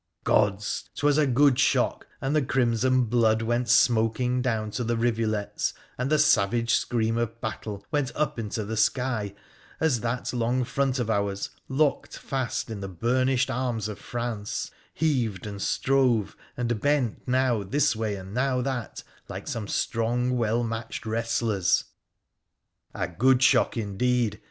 [0.23, 0.89] Gods!
[0.95, 6.09] 'twas a good shock, and the crimson blood went smoking down to the rivulets, and
[6.09, 9.35] the savage scream of battle went up into the sky
[9.79, 15.45] as that long front of ours, locked fast in the burnished arms of France, heaved
[15.45, 21.05] and strove, and bent now this way and now that, like some strong, well matched
[21.05, 21.83] wrestlers.
[22.95, 24.39] A good shock indeed